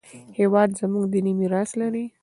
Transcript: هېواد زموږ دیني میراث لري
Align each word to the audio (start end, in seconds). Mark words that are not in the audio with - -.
هېواد 0.39 0.69
زموږ 0.79 1.03
دیني 1.13 1.33
میراث 1.39 1.69
لري 1.81 2.05